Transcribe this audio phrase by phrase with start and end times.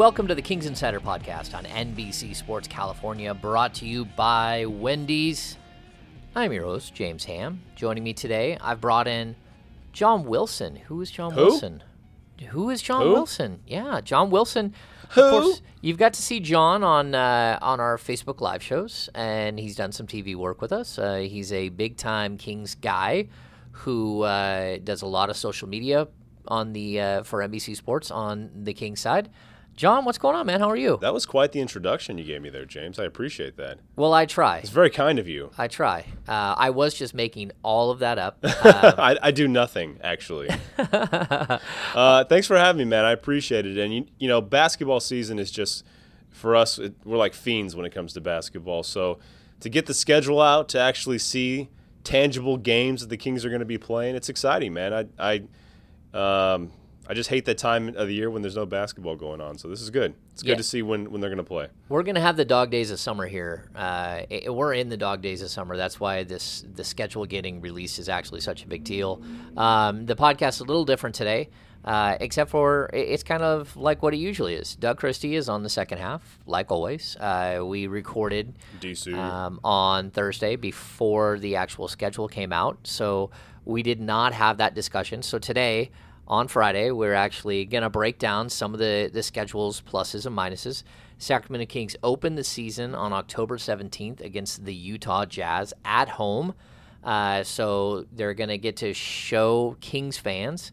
[0.00, 5.58] Welcome to the Kings Insider Podcast on NBC Sports California, brought to you by Wendy's.
[6.34, 7.60] I'm your host, James Ham.
[7.76, 9.36] Joining me today, I've brought in
[9.92, 10.76] Jon Wilson.
[10.76, 11.44] Who is Jon Who?
[11.44, 11.82] Wilson?
[12.48, 13.12] Who is Jon Who?
[13.12, 13.60] Wilson?
[13.66, 14.72] Yeah, Jon Wilson.
[15.10, 15.20] Who?
[15.20, 19.58] Of course, you've got to see Jon on uh, on our Facebook live shows, and
[19.58, 20.98] he's done some TV work with us.
[20.98, 23.28] Uh, he's a big time Kings guy
[23.72, 26.08] who uh, does a lot of social media
[26.48, 29.28] on the uh, for NBC Sports on the Kings side.
[29.80, 30.60] Jon, what's going on, man?
[30.60, 30.98] How are you?
[31.00, 32.98] That was quite the introduction you gave me there, James.
[32.98, 33.78] I appreciate that.
[33.96, 34.58] Well, I try.
[34.58, 35.52] It's very kind of you.
[35.56, 36.04] I try.
[36.28, 38.36] Uh, I was just making all of that up.
[38.42, 40.50] Uh, I, I do nothing actually.
[40.76, 43.06] uh, thanks for having me, man.
[43.06, 43.78] I appreciate it.
[43.78, 45.82] And you, you know, basketball season is just
[46.28, 46.78] for us.
[46.78, 48.82] It, we're like fiends when it comes to basketball.
[48.82, 49.18] So
[49.60, 51.70] to get the schedule out, to actually see
[52.04, 55.08] tangible games that the Kings are going to be playing, it's exciting, man.
[55.18, 55.40] I,
[56.14, 56.70] I, um,
[57.10, 59.58] I just hate that time of the year when there's no basketball going on.
[59.58, 60.14] So this is good.
[60.32, 60.54] It's good Yeah.
[60.56, 61.66] to see when, when they're going to play.
[61.88, 63.68] we're gonna have the dog days of summer here.
[63.74, 65.76] Uh, i- we're in the dog days of summer.
[65.76, 69.20] That's why this the schedule getting released is actually such a big deal.
[69.56, 71.48] Um, the podcast is a little different today,
[71.84, 74.76] uh, except for i- it's kind of like what it usually is.
[74.76, 77.16] Doug Christie is on the second half, like always.
[77.18, 79.12] Uh, we recorded DC.
[79.14, 82.78] um, on Thursday before the actual schedule came out.
[82.84, 83.30] So
[83.64, 85.22] we did not have that discussion.
[85.22, 85.90] So today,
[86.30, 90.36] on Friday, we're actually going to break down some of the, the schedules, pluses and
[90.36, 90.84] minuses.
[91.18, 96.54] Sacramento Kings open the season on October 17th against the Utah Jazz at home.
[97.02, 100.70] Uh, so they're going to get to show Kings fans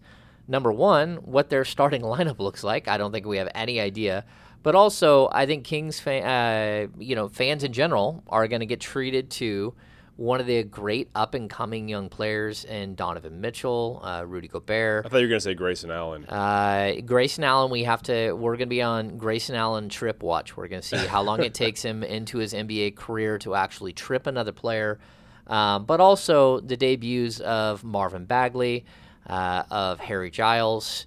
[0.48, 2.88] number one, what their starting lineup looks like.
[2.88, 4.26] I don't think we have any idea.
[4.62, 8.66] But also, I think Kings, fan, uh, you know, fans in general are going to
[8.68, 9.74] get treated to
[10.18, 15.06] one of the great up and coming young players in Donovan Mitchell, uh, Rudy Gobert.
[15.06, 16.26] I thought you were going to say Grayson Allen.
[16.26, 18.34] Uh, Grayson Allen, we have to.
[18.34, 20.58] We're going to be on Grayson Allen trip watch.
[20.58, 23.94] We're going to see how long it takes him into his NBA career to actually
[23.94, 25.00] trip another player,
[25.46, 28.86] um, but also the debuts of Marvin Bagley,
[29.28, 31.06] uh, of Harry Giles,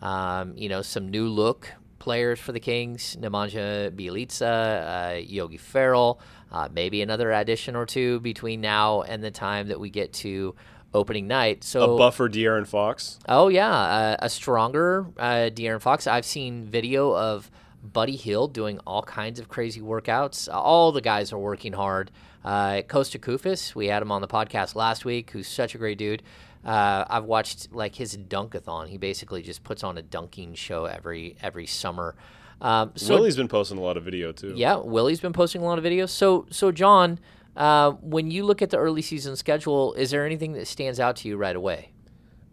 [0.00, 6.20] um, you know, some new look players for the Kings, Nemanja Bjelica, uh, Yogi Ferrell,
[6.52, 10.54] uh, maybe another addition or two between now and the time that we get to
[10.94, 11.64] opening night.
[11.64, 13.18] So a buffer De'Aaron Fox.
[13.28, 16.06] Oh yeah, uh, a stronger uh, De'Aaron Fox.
[16.06, 17.50] I've seen video of
[17.82, 20.48] Buddy Hield doing all kinds of crazy workouts.
[20.52, 22.10] All the guys are working hard.
[22.44, 25.96] Uh, Kosta Koufos, we had him on the podcast last week, who's such a great
[25.96, 26.22] dude.
[26.64, 28.88] Uh, I've watched like his dunkathon.
[28.88, 32.14] He basically just puts on a dunking show every every summer.
[32.62, 34.54] Um, so Willie's been posting a lot of video too.
[34.54, 36.10] yeah, Willie's been posting a lot of videos.
[36.10, 37.18] So, so Jon,
[37.56, 41.16] uh, when you look at the early season schedule, is there anything that stands out
[41.16, 41.90] to you right away?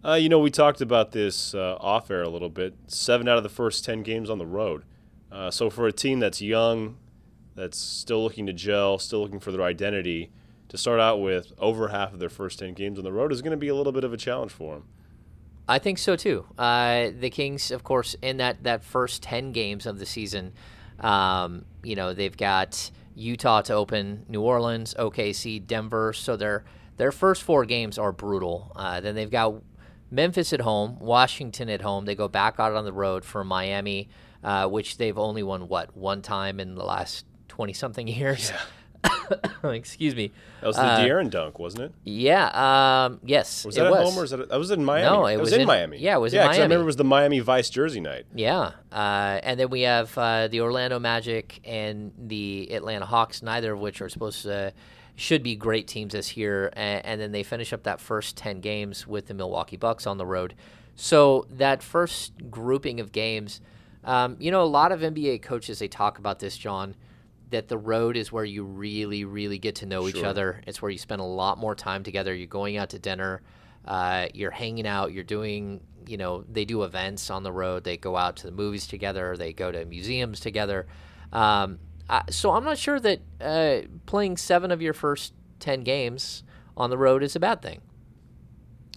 [0.04, 2.74] Uh, you know, we talked about this uh, off air a little bit.
[2.88, 4.84] Seven out of the first 10 games on the road.
[5.32, 6.98] Uh, so, for a team that's young,
[7.54, 10.32] that's still looking to gel, still looking for their identity,
[10.70, 13.42] to start out with over half of their first 10 games on the road is
[13.44, 14.86] going to be a little bit of a challenge for them.
[15.70, 16.46] I think so too.
[16.58, 20.54] Uh, the Kings, of course, in that, that first 10 games of the season,
[21.00, 26.12] um, you know, they've got Utah to open, New Orleans, OKC, Denver.
[26.14, 26.66] So their,
[26.98, 28.72] their first four games are brutal.
[28.76, 29.62] Uh, then they've got
[30.10, 32.06] Memphis at home, Washington at home.
[32.06, 34.10] They go back out on the road for Miami,
[34.44, 38.52] uh, which they've only won, what, one time in the last 20 something years?
[39.64, 40.32] Excuse me.
[40.62, 41.92] That was the Uh, De'Aaron dunk, wasn't it?
[42.04, 43.06] Yeah.
[43.06, 43.66] Um, yes.
[43.66, 44.10] Was it that at was.
[44.10, 44.50] home or was that?
[44.50, 45.06] That was in Miami.
[45.10, 45.98] No, it That was in, in- Miami.
[46.00, 48.26] yeah, it was in yeah, 'cause I remember it was the Miami Vice jersey night.
[48.34, 53.74] Yeah, uh, and then we have uh, the Orlando Magic and the Atlanta Hawks, neither
[53.74, 54.74] of which are supposed to
[55.16, 56.72] should be great teams this year.
[56.74, 60.18] And, and then they finish up that first ten games with the Milwaukee Bucks on
[60.18, 60.56] the road.
[60.96, 63.62] So that first grouping of games,
[64.04, 66.96] um, you know, a lot of NBA coaches they talk about this, Jon,
[67.50, 70.62] that the road is where you really, really get to know each other.
[70.68, 72.34] It's where you spend a lot more time together.
[72.34, 73.42] You're going out to dinner,
[73.86, 77.84] uh, you're hanging out, you're doing, you know, they do events on the road.
[77.84, 79.36] They go out to the movies together.
[79.36, 80.88] They go to museums together.
[81.34, 81.80] Um,
[82.10, 86.44] I, so I'm not sure that uh, playing seven of your first ten games
[86.78, 87.82] on the road is a bad thing.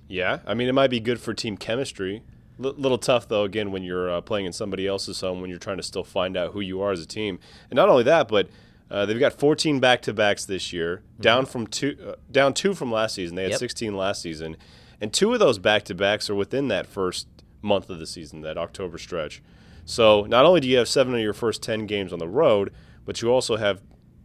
[0.09, 2.23] Yeah, I mean, it might be good for team chemistry.
[2.63, 3.45] L- little tough though.
[3.45, 6.37] Again, when you're uh, playing in somebody else's home, when you're trying to still find
[6.37, 7.39] out who you are as a team,
[7.71, 8.49] and not only that, but
[8.91, 13.15] uh, they've got 14 back-to-backs this year, down from two, uh, down two from last
[13.15, 13.37] season.
[13.37, 13.61] They had Yep.
[13.61, 14.57] 16 last season,
[15.01, 17.27] and two of those back-to-backs are within that first
[17.63, 19.43] month of the season, that October stretch.
[19.87, 22.71] So not only do you have seven of your first 10 games on the road,
[23.07, 23.81] but you also have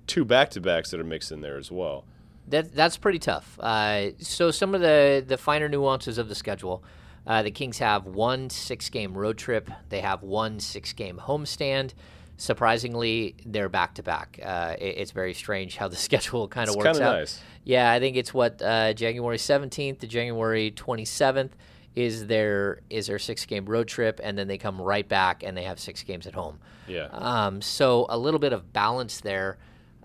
[0.06, 2.06] two back-to-backs that are mixed in there as well.
[2.50, 3.57] That that's pretty tough.
[3.59, 6.81] Uh, so some of the the finer nuances of the schedule.
[7.27, 9.69] Uh, the Kings have one six game road trip.
[9.89, 11.94] They have one six game homestand.
[12.38, 14.39] Surprisingly, they're back to back.
[14.41, 17.19] It's very strange how the schedule kind of works kinda out.
[17.19, 17.41] nice.
[17.63, 21.56] Yeah, I think it's what uh, January seventeenth to January twenty seventh
[21.95, 25.57] is their is their six game road trip, and then they come right back and
[25.57, 26.59] they have six games at home.
[26.88, 27.07] Yeah.
[27.12, 29.57] Um, so a little bit of balance there.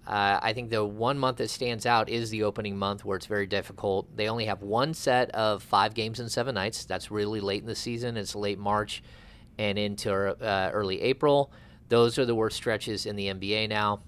[0.07, 3.27] Uh, I think the one month that stands out is the opening month where it's
[3.27, 4.17] very difficult.
[4.17, 6.85] They only have one set of five games and seven nights.
[6.85, 8.17] That's really late in the season.
[8.17, 9.03] It's late March
[9.59, 11.53] and into uh, early April.
[11.89, 14.01] Those are the worst stretches in the NBA now.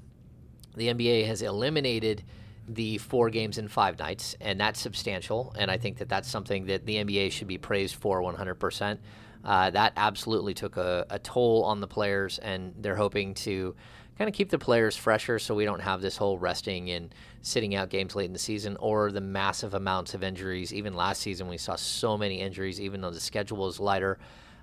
[0.75, 2.25] The NBA has eliminated
[2.67, 5.55] the four games in five nights, and that's substantial.
[5.57, 8.99] And I think that that's something that the NBA should be praised for 100%.
[9.45, 13.75] Uh, that absolutely took a, a toll on the players, and they're hoping to
[14.17, 17.75] kind of keep the players fresher so we don't have this whole resting and sitting
[17.75, 20.73] out games late in the season or the massive amounts of injuries.
[20.73, 24.19] Even last season, we saw so many injuries, even though the schedule was lighter.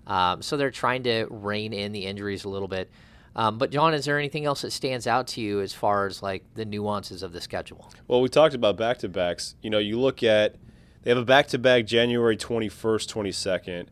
[0.07, 2.89] Um, so they're trying to rein in the injuries a little bit.
[3.36, 6.22] Um, but Jon, is there anything else that stands out to you as far as
[6.22, 7.92] like the nuances of the schedule?
[8.07, 9.56] Well, we talked about back to backs.
[9.62, 10.56] You know, you look at
[11.04, 13.88] they have a back to back January 21st, 22nd.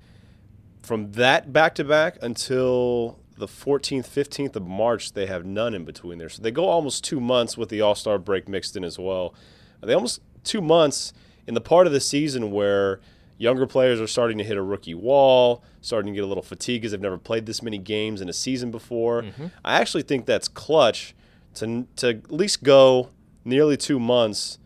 [0.82, 5.86] From that back to back until the 14th, 15th of March, they have none in
[5.86, 6.30] between there.
[6.30, 9.34] So they go almost two months with the All Star break mixed in as well.
[9.82, 11.14] They almost two months
[11.48, 13.00] in the part of the season where
[13.38, 16.82] younger players are starting to hit a rookie wall, starting to get a little fatigue
[16.82, 19.24] because they've never played this many games in a season before.
[19.64, 21.16] I actually think that's clutch
[21.56, 23.10] to, to at least go
[23.46, 24.60] nearly two months,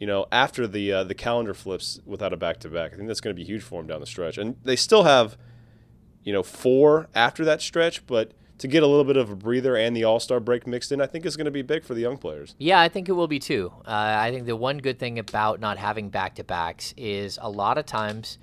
[0.00, 2.94] you know, after the uh, the calendar flips without a back to back.
[2.94, 5.04] I think that's going to be huge for them down the stretch, and they still
[5.04, 5.36] have,
[6.24, 8.32] you know, four after that stretch, but.
[8.58, 11.00] To get a little bit of a breather and the All Star break mixed in,
[11.00, 12.54] I think is going to be big for the young players.
[12.56, 13.72] Yeah, I think it will be too.
[13.84, 17.50] Uh, I think the one good thing about not having back to backs is a
[17.50, 18.38] lot of times,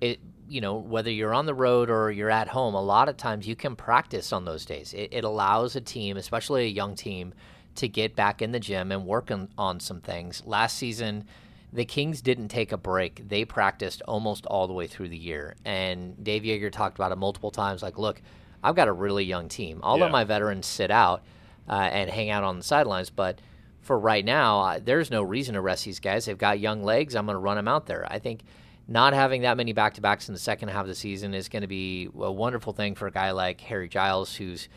[0.00, 0.18] it
[0.48, 3.46] you know whether you're on the road or you're at home, a lot of times
[3.46, 4.92] you can practice on those days.
[4.94, 7.32] It, it allows a team, especially a young team,
[7.76, 10.42] to get back in the gym and work on, on some things.
[10.44, 11.24] Last season,
[11.72, 13.28] the Kings didn't take a break.
[13.28, 15.56] They practiced almost all the way through the year.
[15.64, 18.20] And Dave Joerger talked about it multiple times like, look,
[18.62, 19.80] I've got a really young team.
[19.82, 20.04] I'll Yeah.
[20.04, 21.22] let my veterans sit out
[21.68, 23.40] uh, and hang out on the sidelines, but
[23.80, 26.26] for right now, uh, there's no reason to rest these guys.
[26.26, 27.16] They've got young legs.
[27.16, 28.06] I'm going to run them out there.
[28.10, 28.42] I think
[28.86, 31.48] not having that many back to backs in the second half of the season is
[31.48, 34.68] going to be a wonderful thing for a guy like Harry Giles, who's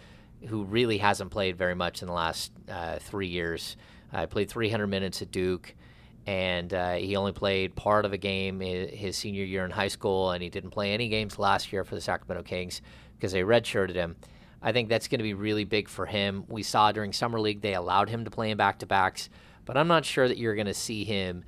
[0.48, 3.76] who really hasn't played very much in the last uh, three years.
[4.14, 5.74] I played 300 minutes at Duke,
[6.28, 10.32] and uh, he only played part of a game his senior year in high school,
[10.32, 12.82] and he didn't play any games last year for the Sacramento Kings
[13.16, 14.16] because they redshirted him.
[14.62, 16.44] I think that's going to be really big for him.
[16.48, 19.30] We saw during summer league they allowed him to play in back to backs,
[19.66, 21.44] but I'm not sure that you're going to see him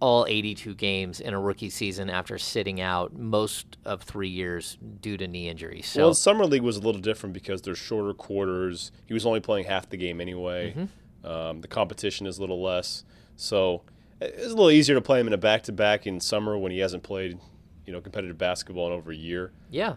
[0.00, 5.16] all 82 games in a rookie season after sitting out most of three years due
[5.16, 5.86] to knee injuries.
[5.86, 8.92] So well, summer league was a little different because there's shorter quarters.
[9.06, 10.74] He was only playing half the game anyway.
[10.76, 11.26] Mm-hmm.
[11.26, 13.02] Um, the competition is a little less,
[13.34, 13.82] so
[14.20, 17.02] it's a little easier to play him in a back-to-back in summer when he hasn't
[17.02, 17.38] played,
[17.86, 19.52] you know, competitive basketball in over a year.
[19.70, 19.96] Yeah,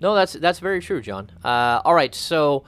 [0.00, 1.30] no, that's that's very true, Jon.
[1.44, 2.64] Uh, all right, so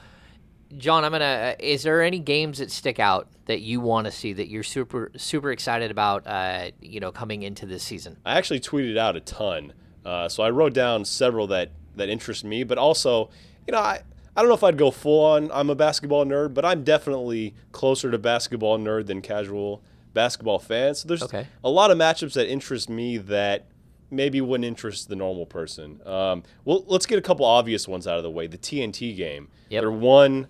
[0.77, 1.25] Jon, I'm gonna.
[1.25, 4.63] Uh, is there any games that stick out that you want to see that you're
[4.63, 6.27] super super excited about?
[6.27, 8.19] Uh, you know, coming into this season.
[8.25, 9.73] I actually tweeted out a ton,
[10.05, 13.31] uh, so I wrote down several that that interest me, but also,
[13.67, 14.03] you know, I.
[14.35, 15.53] I don't know if I'd go full on.
[15.53, 19.83] I'm a basketball nerd, but I'm definitely closer to basketball nerd than casual
[20.15, 21.01] basketball fans.
[21.01, 21.47] So there's Okay.
[21.65, 23.67] a lot of matchups that interest me that
[24.11, 26.01] maybe wouldn't interest the normal person.
[26.07, 28.47] Um, well, let's get a couple obvious ones out of the way.
[28.47, 29.49] The TNT game.
[29.71, 29.81] Yep.
[29.83, 30.49] Their one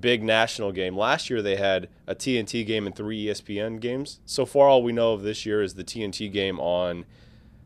[0.00, 0.96] big national game.
[0.96, 4.20] Last year they had a TNT game and three ESPN games.
[4.24, 7.04] So far, all we know of this year is the TNT game on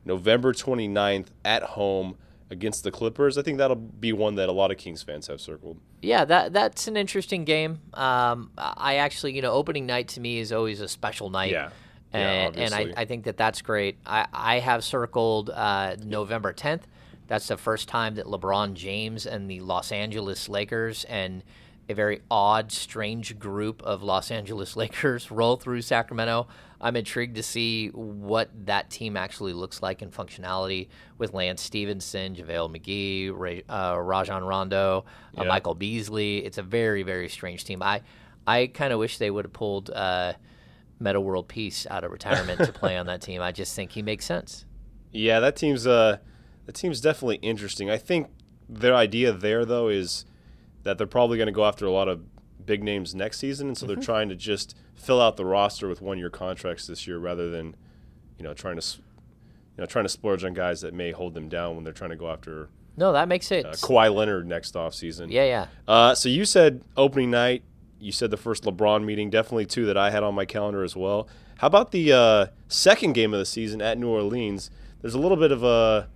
[0.05, 2.17] November 29th at home
[2.51, 3.37] against the Clippers.
[3.37, 5.79] I think that'll be one that a lot of Kings fans have circled.
[6.03, 7.81] Yeah, that that's an interesting game.
[7.95, 11.53] Um, I actually, you know, opening night to me is always a special night.
[11.53, 11.71] Yeah.
[12.15, 12.95] Yeah, And, and I.
[12.97, 13.99] I think that that's great.
[14.07, 16.83] I, I have circled uh, November 10th.
[17.27, 21.43] That's the first time that LeBron James and the Los Angeles Lakers and
[21.89, 26.47] a very odd, strange group of Los Angeles Lakers roll through Sacramento.
[26.81, 32.35] I'm intrigued to see what that team actually looks like in functionality with Lance Stephenson,
[32.35, 35.05] JaVale McGee, Ray, uh, Rajon Rondo,
[35.37, 35.49] uh, Yeah.
[35.49, 36.45] Michael Beasley.
[36.45, 37.83] It's a very, very strange team.
[37.83, 38.03] I,
[38.47, 40.35] I kind of wish they would have pulled uh,
[41.01, 43.41] Meta World Peace out of retirement to play on that team.
[43.43, 44.65] I just think he makes sense.
[45.13, 46.19] Yeah, that team's uh,
[46.67, 47.89] that team's definitely interesting.
[47.91, 48.29] I think
[48.69, 50.25] their idea there though is
[50.83, 52.21] that they're probably going to go after a lot of
[52.67, 56.01] big names next season, and so they're trying to just fill out the roster with
[56.03, 57.75] one-year contracts this year rather than,
[58.39, 58.87] you know, trying to,
[59.77, 62.11] you know, trying to splurge on guys that may hold them down when they're trying
[62.11, 63.65] to go after No, that makes it.
[63.65, 65.31] uh, Kawhi Leonard next offseason.
[65.31, 65.67] yeah, yeah.
[65.87, 67.63] Uh, so you said opening night.
[67.99, 69.31] You said the first LeBron meeting.
[69.31, 71.29] Definitely two that I had on my calendar as well.
[71.59, 74.71] How about the uh, second game of the season at New Orleans?
[75.01, 76.09] There's a little bit of a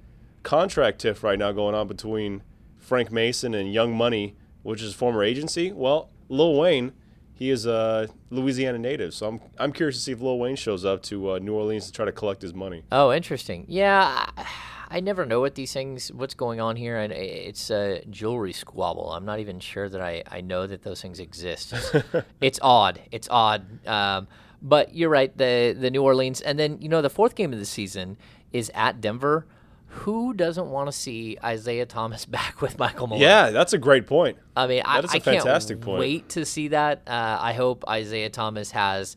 [0.42, 2.42] contract tiff right now going on between
[2.78, 5.72] Frank Mason and Young Money, which is former agency.
[5.72, 6.92] Well, Lil Wayne,
[7.34, 10.84] he is a Louisiana native, so I'm I'm curious to see if Lil Wayne shows
[10.84, 12.84] up to uh, New Orleans to try to collect his money.
[12.92, 13.66] Oh, interesting.
[13.68, 14.46] Yeah, I,
[14.88, 19.10] I never know what these things, what's going on here, and it's a jewelry squabble.
[19.12, 21.72] I'm not even sure that I, I know that those things exist.
[21.72, 22.06] It's,
[22.40, 23.00] it's odd.
[23.10, 23.86] It's odd.
[23.86, 24.28] Um,
[24.62, 25.36] but you're right.
[25.36, 28.16] The the New Orleans, and then you know the fourth game of the season
[28.52, 29.46] is at Denver.
[29.90, 33.22] Who doesn't want to see Isaiah Thomas back with Michael Malone?
[33.22, 34.38] Yeah, that's a great point.
[34.56, 36.00] I mean, I, That is a I can't fantastic point.
[36.00, 37.02] wait to see that.
[37.06, 39.16] Uh, I hope Isaiah Thomas has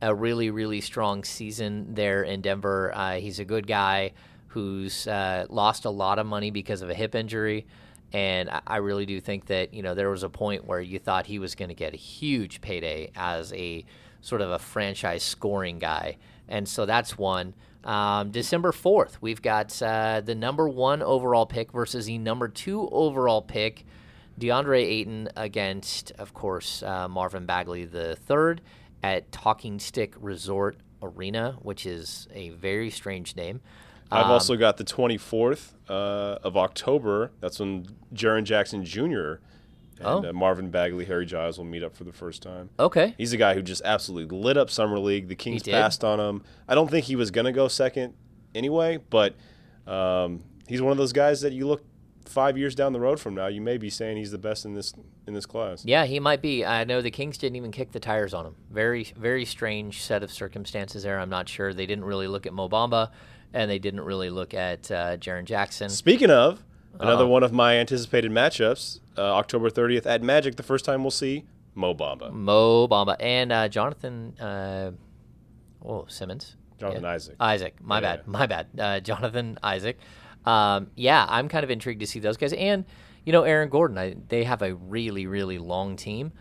[0.00, 2.92] a really, really strong season there in Denver.
[2.94, 4.12] Uh, he's a good guy
[4.48, 7.66] who's uh, lost a lot of money because of a hip injury.
[8.12, 10.98] And I- I really do think that, you know, there was a point where you
[10.98, 13.84] thought he was going to get a huge payday as a
[14.20, 16.18] sort of a franchise scoring guy.
[16.48, 17.54] And so that's one.
[17.84, 22.88] Um, December 4th, we've got uh, the number one overall pick versus the number two
[22.90, 23.84] overall pick.
[24.40, 28.60] DeAndre Ayton against, of course, uh, Marvin Bagley the third
[29.02, 33.60] at Talking Stick Resort Arena, which is a very strange name.
[34.10, 37.32] I've Um, also got the 24th uh, of October.
[37.40, 39.34] That's when Jaren Jackson Jr.
[40.04, 40.28] and Oh.
[40.28, 42.70] uh, Marvin Bagley, Harry Giles will meet up for the first time.
[42.78, 43.14] Okay.
[43.18, 45.28] He's a guy who just absolutely lit up Summer League.
[45.28, 46.42] The Kings passed on him.
[46.68, 48.14] I don't think he was going to go second
[48.54, 49.34] anyway, but
[49.86, 51.84] um, he's one of those guys that you look
[52.26, 54.74] five years down the road from now, you may be saying he's the best in
[54.74, 54.94] this
[55.26, 55.84] in this class.
[55.84, 56.64] Yeah, he might be.
[56.64, 58.54] I know the Kings didn't even kick the tires on him.
[58.70, 61.18] Very, very strange set of circumstances there.
[61.18, 61.74] I'm not sure.
[61.74, 63.10] They didn't really look at Mo Bamba,
[63.52, 65.90] and they didn't really look at uh, Jaren Jackson.
[65.90, 66.62] Speaking of,
[67.00, 67.28] another Uh-oh.
[67.28, 71.44] one of my anticipated matchups, uh, October 30th at Magic, the first time we'll see
[71.74, 74.38] Mo Bamba, Mo Bamba and uh, Jonathan.
[74.38, 74.90] Uh,
[75.84, 76.56] oh, Simmons.
[76.78, 77.10] Jonathan Yeah.
[77.10, 77.36] Isaac.
[77.40, 77.74] Isaac.
[77.80, 78.00] My Yeah.
[78.16, 78.26] bad.
[78.26, 78.66] My bad.
[78.78, 79.98] Uh, Jonathan Isaac.
[80.44, 82.52] Um, yeah, I'm kind of intrigued to see those guys.
[82.52, 82.84] And,
[83.24, 86.32] you know, Aaron Gordon, I, they have a really, really long team.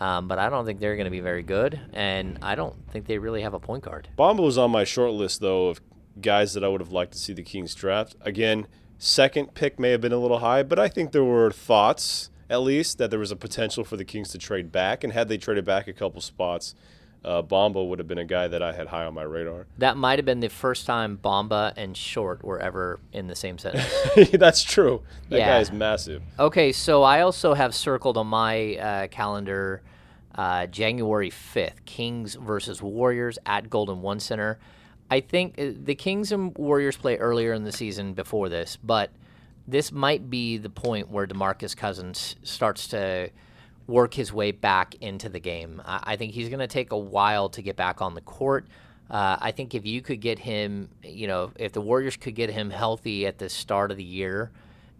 [0.00, 1.80] Um, but I don't think they're going to be very good.
[1.92, 4.08] And I don't think they really have a point guard.
[4.16, 5.80] Bamba was on my short list though of
[6.20, 8.14] guys that I would have liked to see the Kings draft.
[8.20, 12.30] Again, second pick may have been a little high, but I think there were thoughts
[12.50, 15.28] at least that there was a potential for the Kings to trade back, and had
[15.28, 16.74] they traded back a couple spots,
[17.24, 19.66] uh, Bamba would have been a guy that I had high on my radar.
[19.76, 23.58] That might have been the first time Bamba and Short were ever in the same
[23.58, 23.92] sentence.
[24.32, 25.02] That's true.
[25.28, 25.46] That Yeah.
[25.48, 26.22] guy is massive.
[26.38, 29.82] Okay, so I also have circled on my uh, calendar
[30.34, 34.58] uh, January 5th Kings versus Warriors at Golden One Center.
[35.10, 39.10] I think uh, the Kings and Warriors play earlier in the season before this, but
[39.66, 43.30] this might be the point where DeMarcus Cousins starts to
[43.86, 45.82] work his way back into the game.
[45.84, 48.66] I, think he's going to take a while to get back on the court.
[49.10, 52.50] Uh, I think if you could get him, you know, if the Warriors could get
[52.50, 54.50] him healthy at the start of the year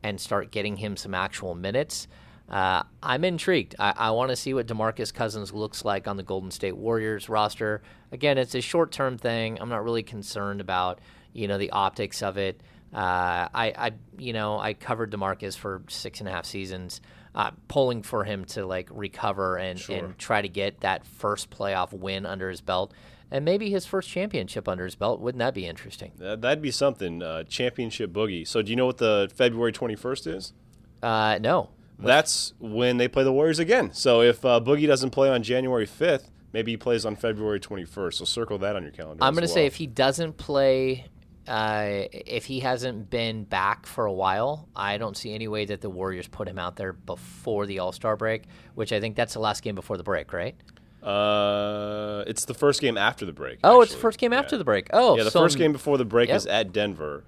[0.02, 2.08] and start getting him some actual minutes,
[2.48, 3.74] uh, I'm intrigued.
[3.78, 7.28] I, I want to see what DeMarcus Cousins looks like on the Golden State Warriors
[7.28, 7.82] roster.
[8.10, 9.58] Again, it's a short term thing.
[9.60, 11.00] I'm not really concerned about,
[11.32, 12.62] you know, the optics of it.
[12.92, 17.02] Uh, I, I, you know, I covered Demarcus for six and a half seasons,
[17.34, 21.92] uh, pulling for him to like recover and, and try to get that first playoff
[21.92, 22.94] win under his belt,
[23.30, 25.20] and maybe his first championship under his belt.
[25.20, 26.12] Wouldn't that be interesting?
[26.16, 27.22] That, that'd be something.
[27.22, 28.48] Uh, championship boogie.
[28.48, 30.54] So, do you know what the February 21st is?
[31.02, 33.92] Uh, no, That's when they play the Warriors again.
[33.92, 38.14] So, if uh, Boogie doesn't play on January 5th, maybe he plays on February 21st.
[38.14, 39.22] So, circle that on your calendar.
[39.24, 41.06] I'm going to say if he doesn't play,
[41.48, 45.80] uh, if he hasn't been back for a while, I don't see any way that
[45.80, 49.34] the Warriors put him out there before the All Star break, which I think that's
[49.34, 50.54] the last game before the break, right?
[51.02, 53.58] Uh, it's the first game after the break.
[53.64, 54.40] Oh, it's the first game Yeah.
[54.40, 54.88] after the break.
[54.92, 56.36] Oh, Yeah, the so first game before the break Yep.
[56.36, 57.24] is at Denver,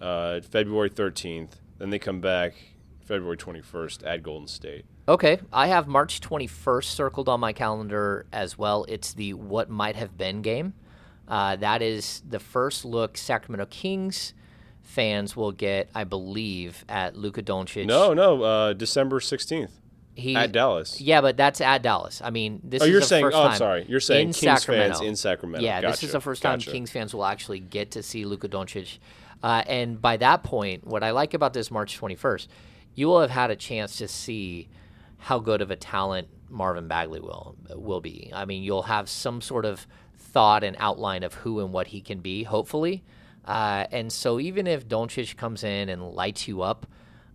[0.00, 1.60] uh, February 13th.
[1.78, 2.54] Then they come back
[3.04, 4.84] February 21st at Golden State.
[5.08, 8.84] Okay, I have March 21st circled on my calendar as well.
[8.88, 10.74] It's the what might have been game.
[11.28, 14.34] Uh, that is the first look Sacramento Kings
[14.82, 17.86] fans will get, I believe, at Luka Doncic.
[17.86, 19.70] No, no, uh, December 16th
[20.14, 21.00] he, at Dallas.
[21.00, 22.20] Yeah, but that's at Dallas.
[22.22, 23.86] I mean, this Oh, is you're the saying- oh, I'm sorry.
[23.88, 24.94] You're saying in Kings Sacramento.
[24.98, 25.64] fans in Sacramento.
[25.64, 26.70] Yeah, this is the first time gotcha.
[26.72, 28.98] Kings fans will actually get to see Luka Doncic.
[29.42, 32.46] Uh, and by that point, what I like about this March 21st,
[32.94, 34.68] you will have had a chance to see
[35.18, 38.30] how good of a talent Marvin Bagley will will be.
[38.34, 42.00] I mean, you'll have some sort of thought and outline of who and what he
[42.00, 43.02] can be, hopefully.
[43.44, 46.86] Uh, and so even if Doncic comes in and lights you up,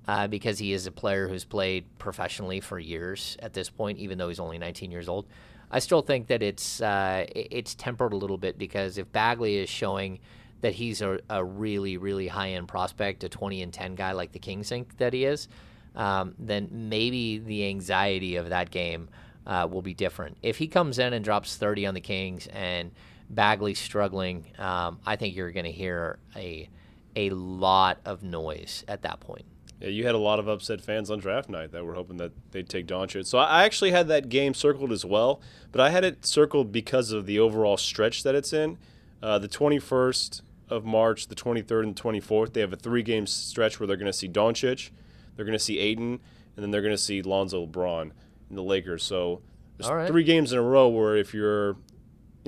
[0.08, 4.18] uh, because he is a player who's played professionally for years at this point, even
[4.18, 5.28] though he's only 19 years old.
[5.70, 9.70] I still think that it's uh, it's tempered a little bit because if Bagley is
[9.70, 10.20] showing
[10.62, 14.32] that he's a, a really really high end prospect, a 20 and 10 guy like
[14.32, 15.48] the Kings think that he is,
[15.96, 19.10] um, then maybe the anxiety of that game
[19.46, 20.38] uh, will be different.
[20.44, 22.92] If he comes in and drops 30 on the Kings and
[23.30, 26.70] Bagley's struggling, um, I think you're going to hear a
[27.16, 29.46] a lot of noise at that point.
[29.82, 32.32] Yeah, you had a lot of upset fans on draft night that were hoping that
[32.52, 33.26] they'd take Doncic.
[33.26, 37.12] So I actually had that game circled as well, but I had it circled because
[37.12, 38.78] of the overall stretch that it's in.
[39.22, 43.88] Uh, the 21st of March, the 23rd and 24th, they have a three-game stretch where
[43.88, 44.92] they're going to see Doncic,
[45.36, 46.20] they're going to see Ayton,
[46.56, 48.12] and then they're going to see Lonzo LeBron
[48.50, 49.04] in the Lakers.
[49.04, 49.42] So
[49.78, 50.08] there's right.
[50.08, 51.78] three games in a row where if you're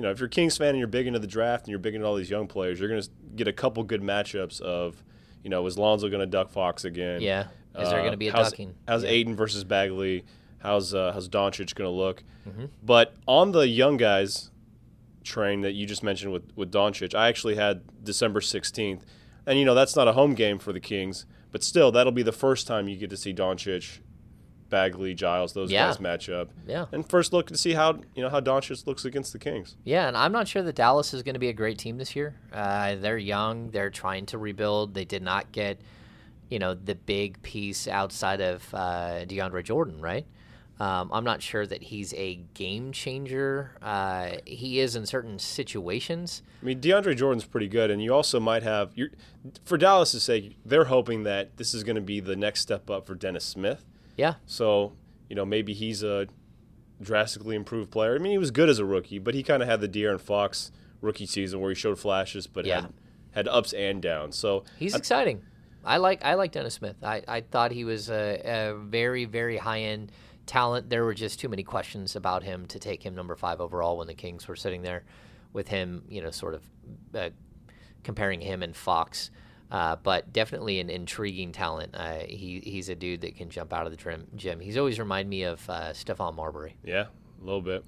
[0.00, 1.78] you know, if you're a Kings fan and you're big into the draft and you're
[1.78, 5.04] big into all these young players, you're going to get a couple good matchups of,
[5.44, 7.20] you know, is Lonzo going to duck Fox again?
[7.20, 7.48] Yeah.
[7.78, 8.74] Is there Uh, going to be a how's, ducking?
[8.88, 9.10] How's Yeah.
[9.10, 10.24] Ayton versus Bagley?
[10.58, 12.24] How's uh, how's Doncic going to look?
[12.48, 12.66] Mm-hmm.
[12.82, 14.49] But on the young guys
[15.24, 19.02] train that you just mentioned with with Doncic, I actually had December 16th,
[19.46, 22.22] and you know that's not a home game for the Kings, but still that'll be
[22.22, 23.98] the first time you get to see Doncic,
[24.68, 25.88] Bagley, Giles, those Yeah.
[25.88, 26.50] guys match up.
[26.66, 26.86] Yeah.
[26.92, 29.76] And first look to see how you know how Doncic looks against the Kings.
[29.84, 32.14] Yeah, and I'm not sure that Dallas is going to be a great team this
[32.14, 32.36] year.
[32.52, 33.70] Uh, they're young.
[33.70, 34.94] They're trying to rebuild.
[34.94, 35.80] They did not get,
[36.48, 40.24] you know, the big piece outside of uh, DeAndre Jordan, right?
[40.80, 43.72] Um, I'm not sure that he's a game changer.
[43.82, 46.42] Uh, he is in certain situations.
[46.62, 49.10] I mean, DeAndre Jordan's pretty good, and you also might have you're,
[49.64, 53.06] for Dallas' sake, they're hoping that this is going to be the next step up
[53.06, 53.84] for Dennis Smith.
[54.16, 54.92] Yeah, So,
[55.28, 56.26] you know, maybe he's a
[57.00, 58.14] drastically improved player.
[58.14, 60.20] I mean, he was good as a rookie, but he kind of had the De'Aaron
[60.20, 62.82] Fox rookie season where he showed flashes, but Yeah.
[62.82, 62.92] had
[63.32, 64.36] had ups and downs.
[64.36, 65.42] So he's exciting.
[65.84, 66.96] I like I like Dennis Smith.
[67.02, 70.12] I, I thought he was a, a very very high end
[70.46, 70.90] talent.
[70.90, 74.06] There were just too many questions about him to take him number five overall when
[74.06, 75.04] the Kings were sitting there
[75.52, 76.02] with him.
[76.08, 76.62] You know, sort of
[77.14, 77.30] uh,
[78.02, 79.30] comparing him and Fox.
[79.70, 81.94] Uh, but definitely an intriguing talent.
[81.94, 84.26] Uh, he he's a dude that can jump out of the gym.
[84.34, 84.58] gym.
[84.58, 86.76] He's always remind me of uh, Stephon Marbury.
[86.84, 87.06] yeah,
[87.40, 87.84] a little bit.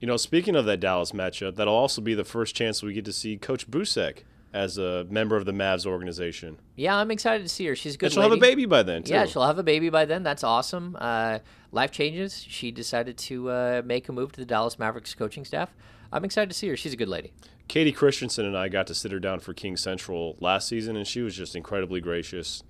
[0.00, 3.04] You know, speaking of that Dallas matchup, that'll also be the first chance we get
[3.04, 6.56] to see Coach Boucek as a member of the Mavs organization.
[6.76, 7.74] Yeah, I'm excited to see her.
[7.74, 8.06] She's a good.
[8.06, 9.12] And she'll have a baby by then, too.
[9.12, 10.22] Yeah, she'll have a baby by then.
[10.22, 10.96] That's awesome.
[11.00, 11.40] Uh,
[11.72, 12.38] life changes.
[12.48, 15.74] She decided to uh, make a move to the Dallas Mavericks coaching staff.
[16.12, 16.76] I'm excited to see her.
[16.76, 17.32] She's a good lady.
[17.66, 21.06] Katie Christensen and I got to sit her down for King Central last season, and
[21.06, 22.62] she was just incredibly gracious,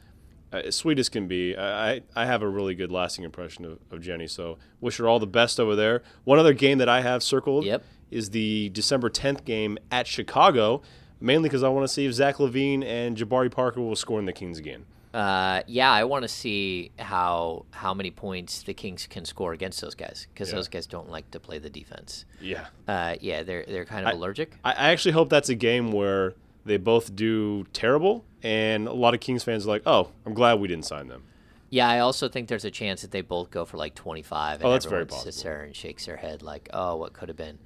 [0.52, 1.54] uh, as sweet as can be.
[1.54, 5.06] I, I I have a really good lasting impression of, of Jenny, so wish her
[5.08, 6.02] all the best over there.
[6.24, 7.82] One other game that I have circled Yep.
[8.10, 10.80] is the December 10th game at Chicago,
[11.20, 14.26] mainly because I want to see if Zach LaVine and Jabari Parker will score in
[14.26, 14.84] the Kings again.
[15.12, 19.80] Uh, yeah, I want to see how how many points the Kings can score against
[19.80, 20.56] those guys because Yeah.
[20.56, 22.24] those guys don't like to play the defense.
[22.40, 22.66] Yeah.
[22.88, 24.56] Uh, yeah, they're they're kind of allergic.
[24.64, 29.14] I, I actually hope that's a game where they both do terrible, and a lot
[29.14, 31.22] of Kings fans are like, oh, I'm glad we didn't sign them.
[31.70, 34.56] Yeah, I also think there's a chance that they both go for like 25.
[34.60, 35.50] And Oh, that's very everyone sits possible.
[35.50, 37.58] there and shakes their head like, oh, what could have been.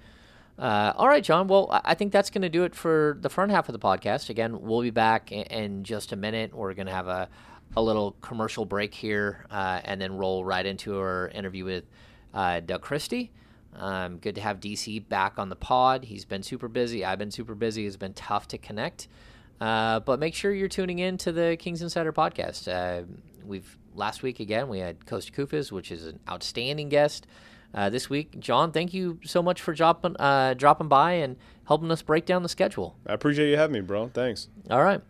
[0.59, 1.47] Uh, all right, Jon.
[1.47, 4.29] Well, I think that's going to do it for the front half of the podcast.
[4.29, 6.53] Again, we'll be back in, just a minute.
[6.53, 7.29] We're going to have a,
[7.77, 11.85] a little commercial break here uh, and then roll right into our interview with
[12.35, 13.31] uh, Doug Christie.
[13.77, 16.05] Um, good to have DC back on the pod.
[16.05, 17.05] He's been super busy.
[17.05, 17.87] I've been super busy.
[17.87, 19.07] It's been tough to connect.
[19.61, 22.67] Uh, but make sure you're tuning in to the Kings Insider podcast.
[22.69, 23.05] Uh,
[23.45, 27.27] we've last week again we had Kosta Koufos, which is an outstanding guest.
[27.75, 31.91] Uh, this week, Jon, thank you so much for dropping uh, dropping by and helping
[31.91, 32.97] us break down the schedule.
[33.07, 34.09] I appreciate you having me, bro.
[34.09, 34.49] Thanks.
[34.71, 35.03] All right,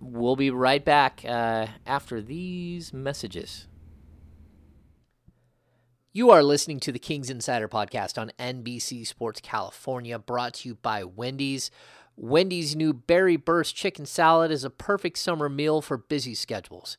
[0.00, 3.66] we'll be right back uh, after these messages.
[6.12, 10.74] You are listening to the Kings Insider podcast on NBC Sports California, brought to you
[10.76, 11.70] by Wendy's.
[12.16, 16.96] Wendy's new Berry Burst Chicken Salad is a perfect summer meal for busy schedules.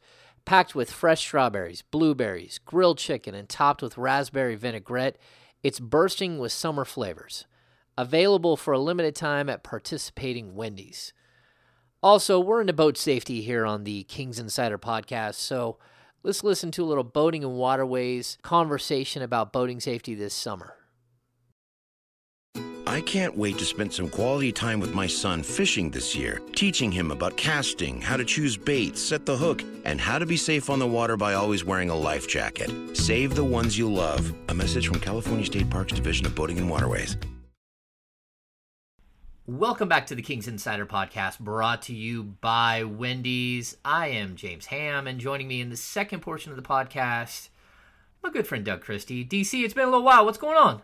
[0.49, 5.19] Packed with fresh strawberries, blueberries, grilled chicken, and topped with raspberry vinaigrette,
[5.62, 7.45] it's bursting with summer flavors.
[7.95, 11.13] Available for a limited time at participating Wendy's.
[12.01, 15.77] Also, we're into boat safety here on the Kings Insider podcast, so
[16.23, 20.78] let's listen to a little boating and waterways conversation about boating safety this summer.
[22.99, 26.91] I can't wait to spend some quality time with my son fishing this year, teaching
[26.91, 30.69] him about casting, how to choose baits, set the hook, and how to be safe
[30.69, 32.69] on the water by always wearing a life jacket.
[32.93, 34.33] Save the ones you love.
[34.49, 37.15] A message from California State Parks Division of Boating and Waterways.
[39.45, 43.77] Welcome back to the Kings Insider podcast, brought to you by Wendy's.
[43.85, 47.47] I am James Ham, and joining me in the second portion of the podcast,
[48.21, 49.23] my good friend Doug Christie.
[49.23, 50.25] DC, it's been a little while.
[50.25, 50.81] What's going on?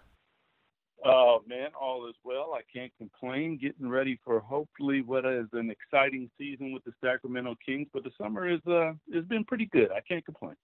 [1.06, 2.54] Oh man, all is well.
[2.56, 3.60] I can't complain.
[3.62, 7.88] Getting ready for hopefully what is an exciting season with the Sacramento Kings.
[7.94, 9.92] But the summer is uh has been pretty good.
[9.92, 10.56] I can't complain.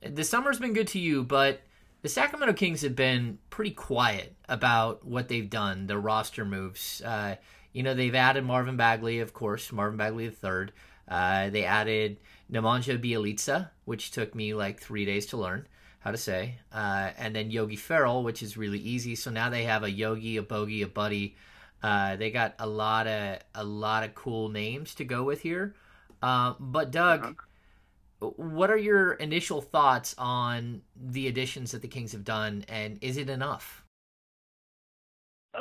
[0.00, 1.60] The summer's been good to you, but
[2.00, 5.86] the Sacramento Kings have been pretty quiet about what they've done.
[5.86, 7.02] Their roster moves.
[7.02, 7.36] Uh,
[7.72, 10.72] you know, they've added Marvin Bagley, of course, Marvin Bagley the third.
[11.06, 12.18] Uh, they added
[12.50, 15.66] Nemanja Bjelica, which took me like three days to learn
[16.02, 19.14] how to say, uh, and then Yogi Ferrell, which is really easy.
[19.14, 21.36] So now they have a Yogi, a Bogey, a Buddy.
[21.82, 25.74] Uh, they got a lot of a lot of cool names to go with here.
[26.20, 28.30] Uh, but Doug, uh-huh.
[28.36, 33.16] what are your initial thoughts on the additions that the Kings have done, and is
[33.16, 33.84] it enough?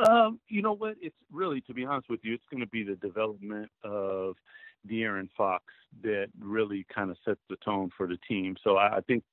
[0.08, 0.96] Um, you know what?
[1.02, 4.36] It's really, to be honest with you, it's going to be the development of
[4.88, 5.66] De'Aaron Fox
[6.02, 8.56] that really kind of sets the tone for the team.
[8.64, 9.24] So I, I think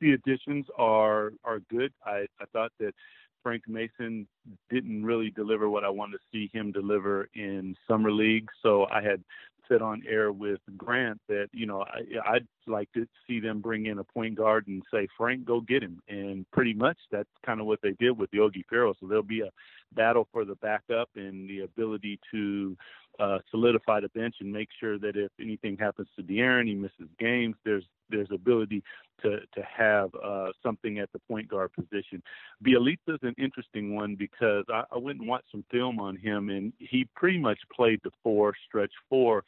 [0.00, 1.92] the additions are are good.
[2.04, 2.94] I, I thought that
[3.42, 4.26] Frank Mason
[4.70, 8.48] didn't really deliver what I wanted to see him deliver in summer league.
[8.62, 9.22] So I had
[9.68, 13.86] said on air with Grant that you know I, I'd like to see them bring
[13.86, 16.02] in a point guard and say Frank, go get him.
[16.08, 18.94] And pretty much that's kind of what they did with Yogi Ferrell.
[19.00, 19.50] So there'll be a
[19.94, 22.76] battle for the backup and the ability to
[23.18, 27.08] uh, solidify the bench and make sure that if anything happens to De'Aaron, he misses
[27.18, 27.56] games.
[27.64, 28.82] There's there's ability
[29.22, 32.22] to to have uh, something at the point guard position.
[32.64, 36.72] Bjelica's an interesting one because I, I went and watched some film on him, and
[36.78, 39.44] he pretty much played the four, stretch four.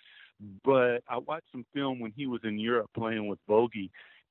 [0.65, 3.91] But I watched some film when he was in Europe playing with Bogey,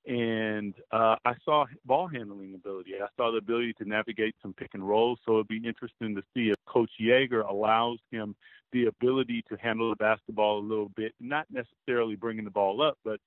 [0.09, 2.93] and uh, I saw ball handling ability.
[2.99, 5.19] I saw the ability to navigate some pick and rolls.
[5.23, 8.35] So it'd be interesting to see if Coach Joerger allows him
[8.73, 12.97] the ability to handle the basketball a little bit, not necessarily bringing the ball up,
[13.05, 13.19] but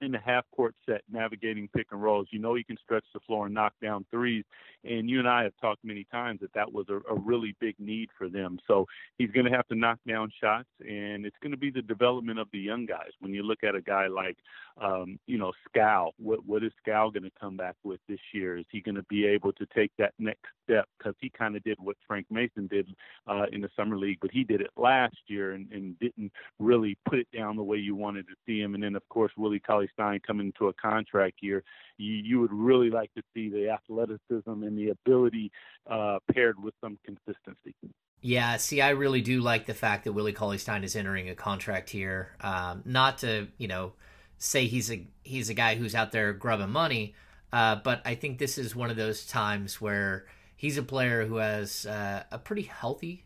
[0.00, 2.28] in the half court set, navigating pick and rolls.
[2.30, 4.44] You know he can stretch the floor and knock down threes.
[4.84, 7.74] And you and I have talked many times that that was a, a really big
[7.78, 8.58] need for them.
[8.66, 8.86] So
[9.18, 12.38] he's going to have to knock down shots, and it's going to be the development
[12.38, 13.10] of the young guys.
[13.20, 14.38] When you look at a guy like,
[14.80, 18.56] um, you know, Skal, what what is Skal going to come back with this year?
[18.56, 20.86] Is he going to be able to take that next step?
[20.98, 22.88] Because he kind of did what Frank Mason did
[23.26, 26.96] uh, in the summer league, but he did it last year and, and didn't really
[27.08, 28.74] put it down the way you wanted to see him.
[28.74, 31.62] And then of course Willie Cauley Stein coming into a contract year,
[31.98, 35.50] you, you would really like to see the athleticism and the ability
[35.90, 37.74] uh, paired with some consistency.
[38.22, 41.34] Yeah, see, I really do like the fact that Willie Cauley Stein is entering a
[41.34, 42.36] contract here.
[42.42, 43.94] Um, not to, you know,
[44.36, 47.14] say he's a he's a guy who's out there grubbing money,
[47.52, 50.26] uh, but I think this is one of those times where
[50.60, 53.24] he's a player who has uh, a pretty healthy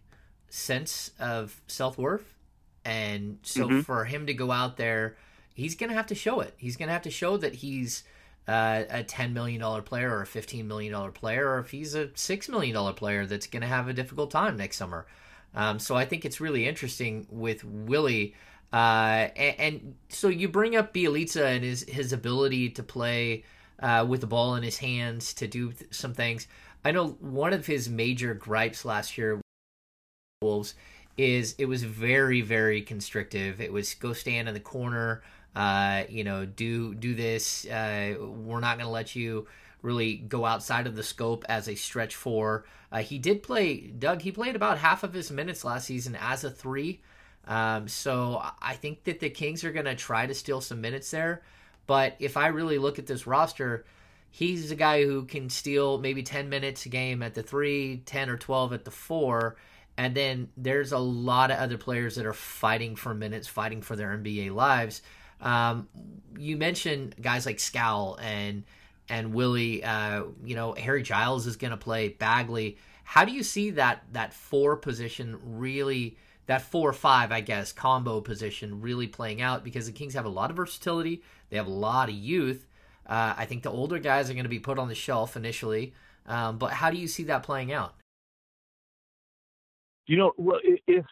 [0.48, 2.34] sense of self worth,
[2.84, 3.80] and so mm-hmm.
[3.80, 5.16] for him to go out there
[5.54, 6.52] he's going to have to show it.
[6.56, 8.02] He's going to have to show that he's
[8.46, 12.48] uh, a $10 million player or a $15 million player, or if he's a $6
[12.48, 15.06] million player that's going to have a difficult time next summer.
[15.54, 18.34] Um, so I think it's really interesting with Willie.
[18.72, 23.44] Uh, and, and, so you bring up Bjelica and his, his ability to play
[23.80, 26.48] uh, with the ball in his hands, to do th- some things.
[26.84, 29.40] I know one of his major gripes last year,
[30.42, 30.74] Wolves,
[31.16, 33.60] is it was very, very constrictive.
[33.60, 35.22] It was go stand in the corner
[35.54, 37.66] uh, you know, do do this.
[37.66, 39.46] Uh, we're not going to let you
[39.82, 42.64] really go outside of the scope as a stretch four.
[42.90, 44.22] Uh, he did play, Doug.
[44.22, 47.00] He played about half of his minutes last season as a three.
[47.46, 51.10] Um, so I think that the Kings are going to try to steal some minutes
[51.10, 51.42] there.
[51.86, 53.84] But if I really look at this roster,
[54.34, 58.28] he's a guy who can steal maybe 10 minutes a game at the three, 10
[58.28, 59.54] or 12 at the four.
[59.96, 63.94] And then there's a lot of other players that are fighting for minutes, fighting for
[63.94, 65.02] their NBA lives.
[65.40, 65.86] Um,
[66.36, 68.64] you mentioned guys like Skal and
[69.08, 69.84] and Willie.
[69.84, 72.76] Uh, you know, Harry Giles is going to play Bagley.
[73.04, 76.16] How do you see that that four position really
[76.46, 80.28] that four five, I guess, combo position really playing out because the Kings have a
[80.28, 81.22] lot of versatility.
[81.50, 82.66] They have a lot of youth.
[83.06, 85.92] Uh, I think the older guys are going to be put on the shelf initially.
[86.26, 87.94] Um, but how do you see that playing out?
[90.06, 91.04] You know, well, if, if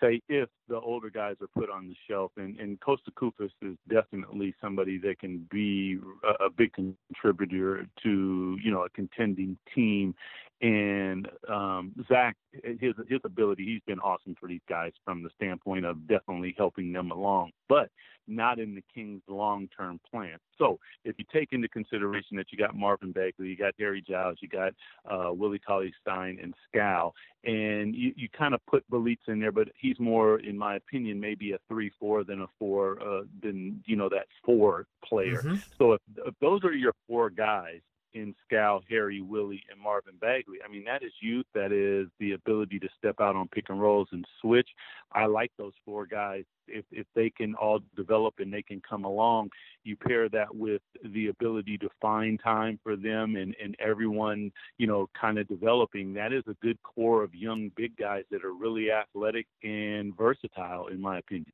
[0.00, 3.76] say if the older guys are put on the shelf, and and Kosta Koufos is
[3.90, 10.14] definitely somebody that can be a, a big contributor to you know a contending team,
[10.62, 15.84] and um, Zach, his his ability, he's been awesome for these guys from the standpoint
[15.84, 17.90] of definitely helping them along, but
[18.28, 20.38] not in the Kings' long-term plan.
[20.56, 24.38] So if you take into consideration that you got Marvin Bagley, you got Harry Giles,
[24.40, 24.72] you got
[25.10, 29.50] uh, Willie Cauley Stein and Skal, and you, you kind of put Bjelica in there,
[29.50, 33.96] but he's more, in my opinion, maybe a three-four than a four, uh, than you
[33.96, 35.42] know that four player.
[35.42, 35.56] Mm-hmm.
[35.76, 37.80] So if, if those are your four guys
[38.14, 40.58] in Skal, Harry, Willie, and Marvin Bagley.
[40.64, 41.46] I mean, that is youth.
[41.54, 44.68] That is the ability to step out on pick and rolls and switch.
[45.12, 46.44] I like those four guys.
[46.68, 49.50] If if they can all develop and they can come along,
[49.84, 54.86] you pair that with the ability to find time for them and and everyone, you
[54.86, 56.14] know, kind of developing.
[56.14, 60.88] That is a good core of young big guys that are really athletic and versatile,
[60.88, 61.52] in my opinion.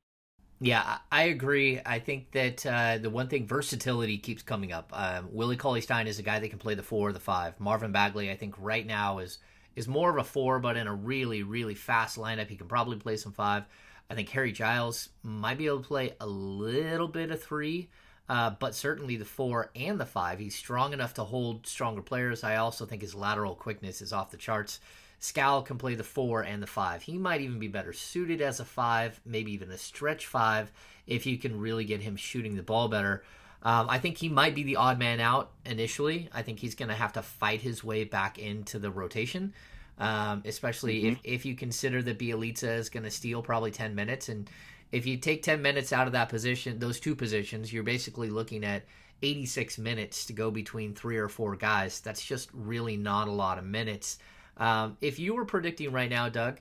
[0.61, 1.79] Yeah, I agree.
[1.85, 4.91] I think that uh, the one thing versatility keeps coming up.
[4.93, 7.57] Um, Willie Cauley Stein is a guy that can play the four or the five.
[7.59, 9.39] Marvin Bagley, I think, right now is
[9.75, 12.97] is more of a four, but in a really really fast lineup, he can probably
[12.97, 13.63] play some five.
[14.09, 17.89] I think Harry Giles might be able to play a little bit of three,
[18.27, 20.39] uh, but certainly the four and the five.
[20.39, 22.43] He's strong enough to hold stronger players.
[22.43, 24.79] I also think his lateral quickness is off the charts.
[25.19, 27.01] Skal can play the four and the five.
[27.01, 30.71] He might even be better suited as a five, maybe even a stretch five,
[31.05, 33.23] if you can really get him shooting the ball better.
[33.61, 36.29] Um, I think he might be the odd man out initially.
[36.33, 39.53] I think he's going to have to fight his way back into the rotation,
[39.97, 41.07] um, especially mm-hmm.
[41.09, 44.29] if, if you consider that Bjelica is going to steal probably 10 minutes.
[44.29, 44.49] And
[44.93, 48.63] if you take 10 minutes out of that position, those two positions, you're basically looking
[48.63, 48.85] at
[49.21, 51.99] 86 minutes to go between three or four guys.
[51.99, 54.19] That's just really not a lot of minutes.
[54.59, 56.59] Um, if you were predicting right now, Doug,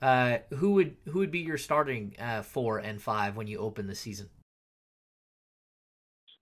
[0.00, 3.86] uh, who would who would be your starting uh, four and five when you open
[3.86, 4.28] the season?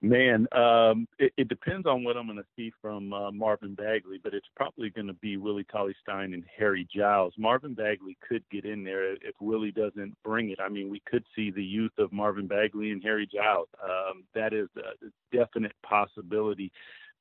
[0.03, 4.21] Man, um, it, it, depends on what I'm going to see from uh, Marvin Bagley,
[4.23, 7.33] but it's probably going to be Willie Cauley Stein and Harry Giles.
[7.39, 10.61] Marvin Bagley could get in there if Willie doesn't bring it.
[10.61, 13.69] I mean, we could see the youth of Marvin Bagley and Harry Giles.
[13.83, 16.71] Um, that is a definite possibility.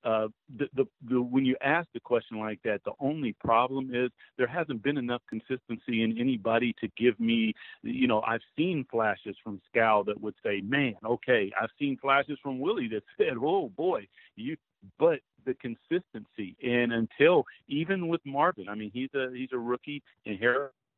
[0.06, 4.12] Uh, the, the, the, when you ask a question like that, the only problem is
[4.38, 9.36] there hasn't been enough consistency in anybody to give me, you know, I've seen flashes
[9.44, 13.70] from Skal that would say, man, okay, I've seen flashes from Willie that said, oh
[13.70, 14.56] boy, you,
[15.00, 20.04] but the consistency and until even with Marvin, I mean, he's a he's a rookie
[20.26, 20.38] and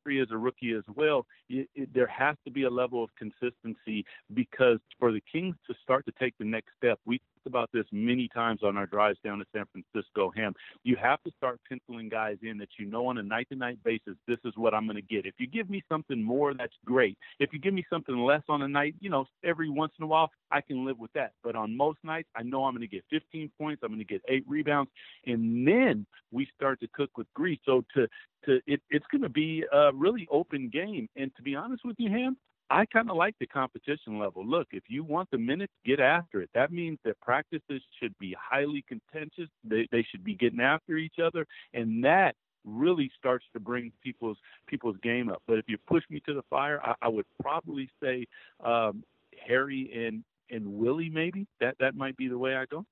[0.07, 1.25] Harry is a rookie as well.
[1.49, 5.75] It, it, there has to be a level of consistency because for the Kings to
[5.83, 9.17] start to take the next step, we talked about this many times on our drives
[9.23, 10.31] down to San Francisco.
[10.35, 13.55] Ham, you have to start penciling guys in that you know on a night to
[13.55, 15.25] night basis, this is what I'm going to get.
[15.25, 17.17] If you give me something more, that's great.
[17.39, 20.07] If you give me something less on a night, you know, every once in a
[20.07, 21.33] while, I can live with that.
[21.43, 24.05] But on most nights, I know I'm going to get 15 points, I'm going to
[24.05, 24.89] get eight rebounds,
[25.25, 27.59] and then we start to cook with grease.
[27.65, 28.07] So to
[28.45, 31.07] to it, it's going to be a really open game.
[31.15, 32.37] And to be honest with you, Ham,
[32.69, 34.45] I kind of like the competition level.
[34.45, 36.49] Look, if you want the minutes, get after it.
[36.53, 39.49] That means that practices should be highly contentious.
[39.63, 44.37] They, they should be getting after each other, and that really starts to bring people's
[44.67, 45.41] people's game up.
[45.47, 48.25] But if you push me to the fire, I, I would probably say
[48.63, 49.03] um,
[49.47, 51.09] Harry and and Willie.
[51.09, 52.85] Maybe that that might be the way I go.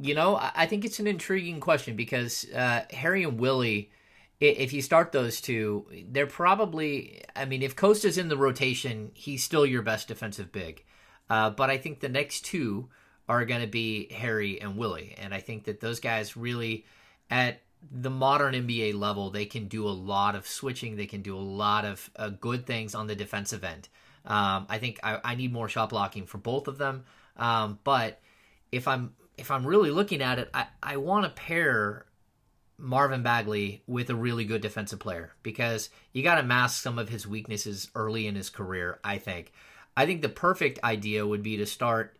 [0.00, 3.90] You know, I think it's an intriguing question because uh, Harry and Willie
[4.40, 7.22] if you start those two, they're probably.
[7.34, 10.84] I mean, if Kosta's in the rotation, he's still your best defensive big.
[11.28, 12.88] Uh, but I think the next two
[13.28, 16.86] are going to be Harry and Willie, and I think that those guys really,
[17.30, 20.96] at the modern NBA level, they can do a lot of switching.
[20.96, 23.88] They can do a lot of uh, good things on the defensive end.
[24.24, 27.04] Um, I think I, I, need more shot blocking for both of them.
[27.36, 28.20] Um, but
[28.72, 32.04] if I'm if I'm really looking at it, I, I want to pair
[32.78, 37.08] Marvin Bagley with a really good defensive player because you got to mask some of
[37.08, 39.00] his weaknesses early in his career.
[39.02, 39.52] I think.
[39.96, 42.16] I think the perfect idea would be to start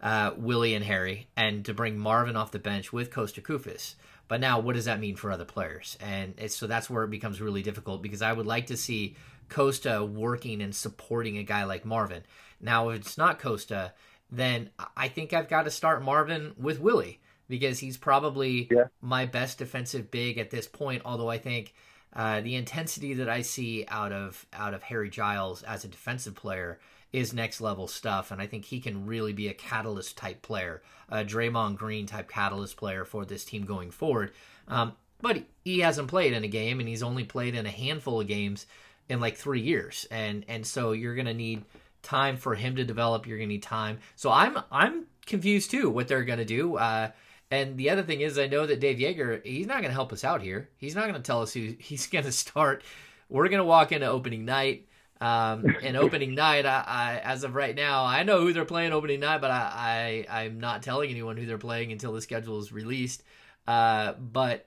[0.00, 3.94] uh, Willie and Harry and to bring Marvin off the bench with Kosta Koufos.
[4.28, 5.96] But now, what does that mean for other players?
[6.00, 9.16] And so that's where it becomes really difficult because I would like to see
[9.48, 12.22] Kosta working and supporting a guy like Marvin.
[12.60, 13.92] Now, if it's not Kosta,
[14.30, 18.84] then I think I've got to start Marvin with Willie because he's probably yeah.
[19.00, 21.02] my best defensive big at this point.
[21.04, 21.74] Although I think
[22.14, 26.34] uh, the intensity that I see out of out of Harry Giles as a defensive
[26.34, 26.78] player
[27.12, 30.82] is next level stuff, and I think he can really be a catalyst type player,
[31.08, 34.32] a Draymond Green type catalyst player for this team going forward.
[34.68, 38.20] Um, but he hasn't played in a game, and he's only played in a handful
[38.20, 38.66] of games
[39.08, 41.64] in like three years, and and so you're gonna need
[42.02, 43.26] time for him to develop.
[43.26, 43.98] You're gonna need time.
[44.14, 46.76] So I'm I'm confused too what they're gonna do.
[46.76, 47.10] Uh,
[47.50, 50.12] and the other thing is, I know that Dave Joerger, he's not going to help
[50.12, 50.68] us out here.
[50.78, 52.82] He's not going to tell us who he's going to start.
[53.28, 54.88] We're going to walk into opening night.
[55.20, 58.92] Um, and opening night, I, I, as of right now, I know who they're playing
[58.92, 62.58] opening night, but I, I I'm not telling anyone who they're playing until the schedule
[62.58, 63.22] is released.
[63.66, 64.66] Uh, but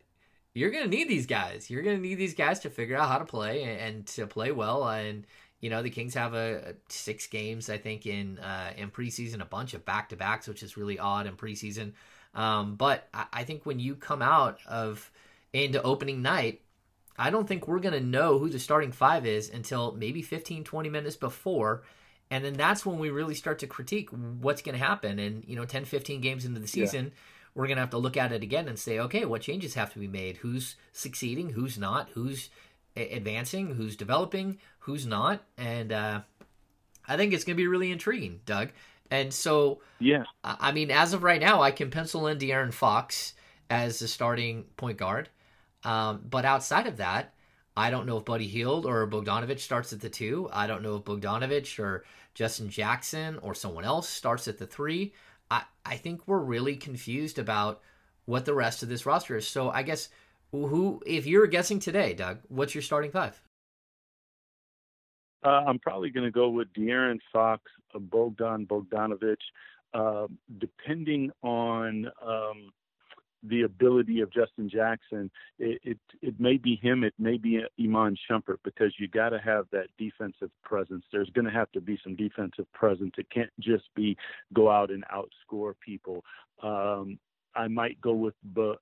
[0.53, 1.69] you're going to need these guys.
[1.69, 4.25] You're going to need these guys to figure out how to play and, and to
[4.25, 4.87] play well.
[4.87, 5.27] And
[5.61, 9.41] you know the Kings have a, a six games, I think, in uh, in preseason,
[9.41, 11.91] a bunch of back to backs, which is really odd in preseason.
[12.33, 15.11] Um, but I, I think when you come out of
[15.53, 16.61] into opening night,
[17.17, 20.63] I don't think we're going to know who the starting five is until maybe 15,
[20.63, 21.83] 20 minutes before.
[22.31, 25.19] And then that's when we really start to critique what's going to happen.
[25.19, 27.11] And, you know, 10, 15 games into the season, yeah.
[27.55, 29.91] we're going to have to look at it again and say, okay, what changes have
[29.93, 30.37] to be made?
[30.37, 31.49] Who's succeeding?
[31.49, 32.09] Who's not?
[32.13, 32.49] Who's
[32.95, 33.75] advancing?
[33.75, 34.59] Who's developing?
[34.79, 35.43] Who's not?
[35.57, 36.21] And uh,
[37.07, 38.69] I think it's going to be really intriguing, Doug.
[39.11, 43.33] And so, yeah, I mean, as of right now, I can pencil in De'Aaron Fox
[43.69, 45.29] as the starting point guard.
[45.83, 47.33] Um, but outside of that,
[47.75, 50.49] I don't know if Buddy Hield or Bogdanovich starts at the two.
[50.51, 55.13] I don't know if Bogdanovich or Justin Jackson or someone else starts at the three.
[55.49, 57.81] I, I think we're really confused about
[58.25, 59.47] what the rest of this roster is.
[59.47, 60.09] So I guess
[60.51, 63.41] who, if you're guessing today, Doug, what's your starting five?
[65.43, 67.63] Uh, I'm probably going to go with De'Aaron Fox,
[67.95, 69.37] uh, Bogdan Bogdanovich,
[69.93, 70.27] uh,
[70.59, 72.71] depending on um,
[73.43, 75.31] the ability of Justin Jackson.
[75.57, 79.39] It, it, it may be him, it may be Iman Shumpert because you got to
[79.39, 81.05] have that defensive presence.
[81.11, 83.13] There's going to have to be some defensive presence.
[83.17, 84.17] It can't just be
[84.53, 86.23] go out and outscore people.
[86.61, 87.17] Um,
[87.55, 88.35] I might go with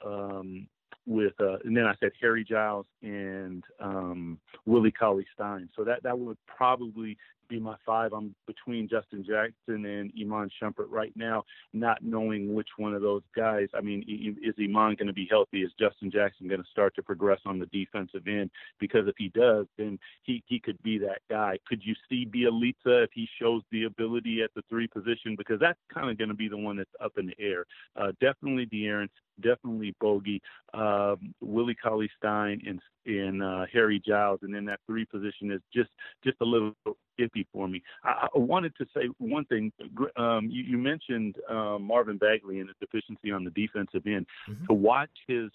[0.05, 0.67] um,
[1.05, 5.69] with uh, and then I said Harry Giles and um, Willie Cauley Stein.
[5.75, 8.13] So that that would probably be my five.
[8.13, 13.23] I'm between Justin Jackson and Iman Shumpert right now, not knowing which one of those
[13.35, 13.67] guys.
[13.73, 14.03] I mean,
[14.41, 15.61] is Iman going to be healthy?
[15.61, 18.51] Is Justin Jackson going to start to progress on the defensive end?
[18.79, 21.57] Because if he does, then he he could be that guy.
[21.67, 25.35] Could you see Bjelica if he shows the ability at the three position?
[25.37, 27.65] Because that's kind of going to be the one that's up in the air.
[27.95, 29.09] Uh, definitely De'Aaron,
[29.41, 30.41] definitely Bogey,
[30.73, 35.61] um, Willie Cauley Stein, and and uh, Harry Giles, and then that three position is
[35.73, 35.89] just
[36.23, 36.73] just a little
[37.19, 37.81] iffy for me.
[38.03, 39.71] I, I wanted to say one thing.
[40.17, 44.25] Um, you, you, mentioned uh, Marvin Bagley and the deficiency on the defensive end.
[44.49, 44.65] Mm-hmm.
[44.65, 45.49] To watch his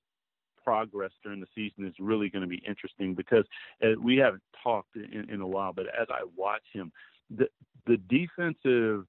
[0.64, 3.44] progress during the season is really going to be interesting because
[3.82, 6.92] uh, we haven't talked in, in a while, but as I watch him,
[7.30, 7.48] the
[7.86, 9.06] the defensive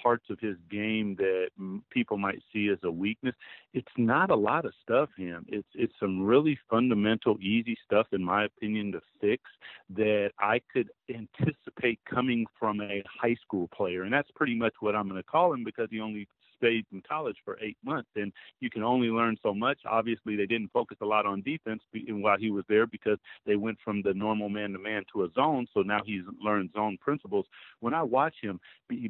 [0.00, 1.48] parts of his game that
[1.90, 3.34] people might see as a weakness.
[3.74, 5.46] It's not a lot of stuff, him.
[5.48, 9.42] It's it's some really fundamental, easy stuff, in my opinion, to fix
[9.90, 14.94] that I could anticipate coming from a high school player, and that's pretty much what
[14.94, 16.28] I'm going to call him because he only
[16.62, 19.78] stayed in college for eight months, and you can only learn so much.
[19.84, 23.78] Obviously, they didn't focus a lot on defense while he was there because they went
[23.84, 25.66] from the normal man-to-man to a zone.
[25.74, 27.46] So now he's learned zone principles.
[27.80, 28.60] When I watch him,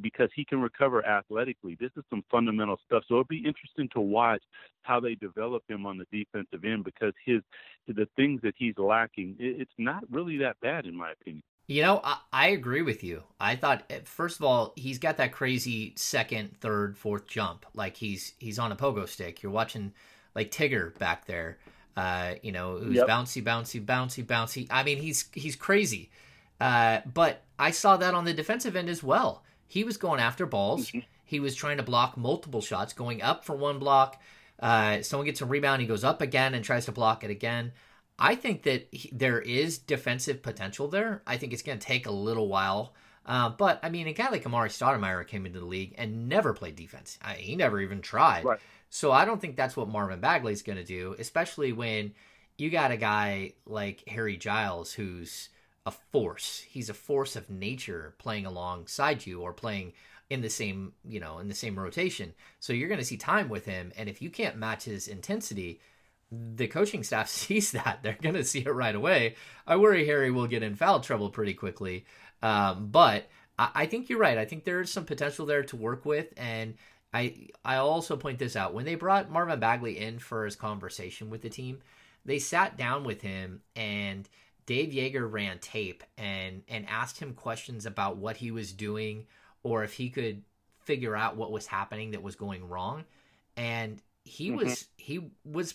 [0.01, 3.05] because he can recover athletically, this is some fundamental stuff.
[3.09, 4.43] So it'll be interesting to watch
[4.83, 7.43] how they develop him on the defensive end because his
[7.89, 11.43] the things that he's lacking, it's not really that bad in my opinion.
[11.73, 13.23] You know, I, I, agree with you.
[13.41, 17.65] I thought eh, first of all, he's got that crazy second, third, fourth jump.
[17.75, 19.43] Like he's he's on a pogo stick.
[19.43, 19.95] You're watching
[20.35, 21.57] like Tigger back there.
[21.97, 23.09] Uh, you know, who's yep.
[23.09, 24.67] bouncy, bouncy, bouncy, bouncy.
[24.71, 26.11] I mean, he's he's crazy.
[26.61, 29.43] Uh, but I saw that on the defensive end as well.
[29.67, 30.89] He was going after balls.
[30.89, 31.01] Mm-hmm.
[31.25, 34.21] He was trying to block multiple shots, going up for one block.
[34.61, 37.73] Uh, someone gets a rebound, he goes up again and tries to block it again.
[38.23, 41.23] I think that he, there is defensive potential there.
[41.27, 42.95] I think it's going to take a little while.
[43.27, 46.53] Uh, but I mean, a guy like Amar'e Stoudemire came into the league and never
[46.53, 47.19] played defense.
[47.21, 48.45] I, he never even tried.
[48.45, 48.61] Right.
[48.91, 52.15] So I don't think that's what Marvin Bagley is going to do, especially when
[52.59, 55.49] you got a guy like Harry Giles who's
[55.85, 56.65] a force.
[56.69, 59.95] He's a force of nature playing alongside you or playing
[60.31, 62.35] in the same, you know, in the same rotation.
[62.61, 65.81] So you're going to see time with him and if you can't match his intensity,
[66.33, 68.01] the coaching staff sees that.
[68.03, 69.37] They're going to see it right away.
[69.67, 72.07] I worry Harry will get in foul trouble pretty quickly.
[72.43, 73.29] Um, but
[73.59, 74.39] I, I, think you're right.
[74.39, 76.33] I think there is some potential there to work with.
[76.37, 76.75] And
[77.15, 81.31] I I also point this out when they brought Marvin Bagley in for his conversation
[81.31, 81.81] with the team,
[82.25, 84.29] they sat down with him and
[84.65, 89.27] Dave Joerger ran tape and and asked him questions about what he was doing
[89.63, 90.43] or if he could
[90.81, 93.05] figure out what was happening that was going wrong
[93.57, 94.65] and he mm-hmm.
[94.65, 95.75] was he was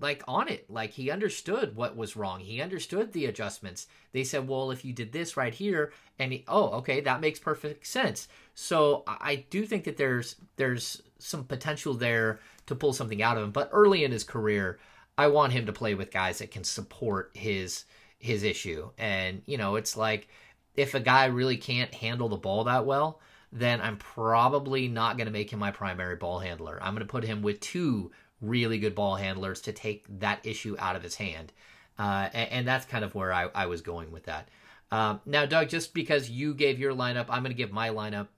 [0.00, 0.70] like on it.
[0.70, 2.40] Like he understood what was wrong.
[2.40, 3.86] He understood the adjustments.
[4.12, 7.38] They said well if you did this right here and he, oh okay that makes
[7.38, 8.28] perfect sense.
[8.54, 13.44] So i do think that there's there's some potential there to pull something out of
[13.44, 14.78] him but early in his career
[15.18, 17.84] i want him to play with guys that can support his
[18.18, 18.90] his issue.
[18.98, 20.28] And you know it's like
[20.76, 23.20] if a guy really can't handle the ball that well
[23.52, 26.78] then i'm probably not going to make him my primary ball handler.
[26.80, 30.76] I'm going to put him with two really good ball handlers to take that issue
[30.78, 31.52] out of his hand.
[31.98, 34.48] Uh, and, and, that's kind of where I, I was going with that.
[34.90, 38.28] Um, now, Doug, just because you gave your lineup, I'm going to give my lineup.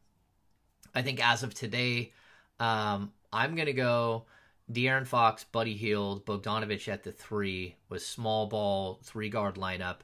[0.95, 2.13] I think as of today,
[2.59, 4.25] um, I'm going to go
[4.71, 9.99] De'Aaron Fox, Buddy Hield, Bogdanovich at the three with small ball three guard lineup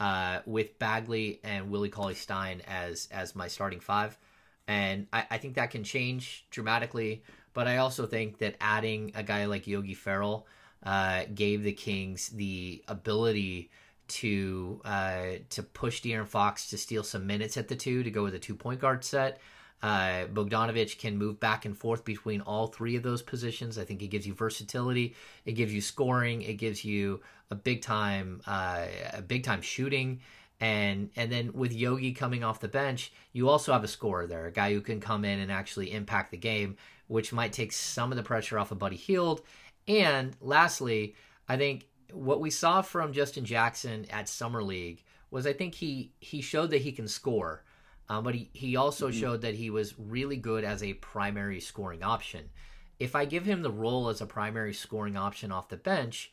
[0.00, 4.18] uh, with Bagley and Willie Cauley Stein as as my starting five.
[4.66, 7.22] And I, I think that can change dramatically
[7.54, 10.46] but I also think that adding a guy like Yogi Ferrell
[10.82, 13.70] uh, gave the Kings the ability
[14.06, 18.22] to uh, to push De'Aaron Fox to steal some minutes at the two to go
[18.22, 19.40] with a two point guard set.
[19.82, 23.78] Uh, Bogdanovich can move back and forth between all three of those positions.
[23.78, 25.14] I think it gives you versatility.
[25.44, 26.40] It gives you scoring.
[26.42, 30.20] It gives you a big time, uh, a big time shooting.
[30.60, 34.46] And and then with Yogi coming off the bench, you also have a scorer there,
[34.46, 36.76] a guy who can come in and actually impact the game
[37.14, 39.40] which might take some of the pressure off of Buddy Hield.
[39.86, 41.14] And lastly,
[41.48, 46.10] I think what we saw from Justin Jackson at Summer League was I think he
[46.18, 47.62] he showed that he can score,
[48.08, 49.20] um, but he, he also mm-hmm.
[49.20, 52.50] showed that he was really good as a primary scoring option.
[52.98, 56.32] If I give him the role as a primary scoring option off the bench,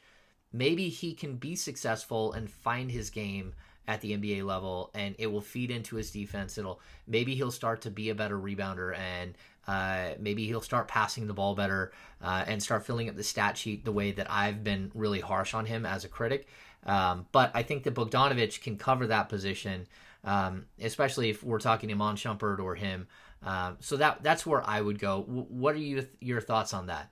[0.51, 3.53] maybe he can be successful and find his game
[3.87, 6.57] at the NBA level and it will feed into his defense.
[6.57, 9.35] It'll maybe he'll start to be a better rebounder and
[9.67, 11.91] uh, maybe he'll start passing the ball better
[12.21, 15.53] uh, and start filling up the stat sheet the way that I've been really harsh
[15.53, 16.47] on him as a critic.
[16.85, 19.87] Um, but I think that Bogdanovich can cover that position,
[20.23, 23.07] um, especially if we're talking Iman Shumpert or him.
[23.43, 25.21] Um, so that that's where I would go.
[25.21, 27.11] W- what are you your thoughts on that?